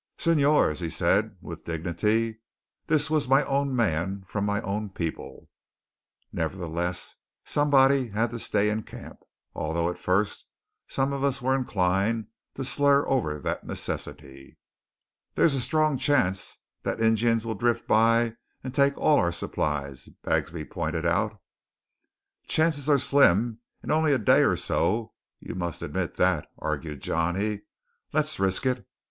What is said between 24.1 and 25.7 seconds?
a day or so; you